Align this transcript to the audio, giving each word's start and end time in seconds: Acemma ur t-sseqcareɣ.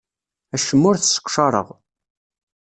Acemma 0.55 0.87
ur 0.89 0.97
t-sseqcareɣ. 0.97 1.67